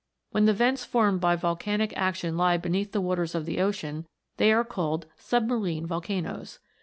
[0.31, 4.51] When the vents formed by volcanic action lie beneath the waters of the ocean, they
[4.51, 6.57] are called" submarine volcanoes."